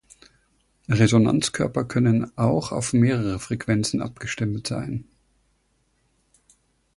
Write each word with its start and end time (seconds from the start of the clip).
Resonanzkörper 0.89 1.83
können 1.85 2.35
auch 2.35 2.71
auf 2.71 2.91
mehrere 2.91 3.37
Frequenzen 3.37 4.01
abgestimmt 4.01 4.65
sein. 4.65 5.03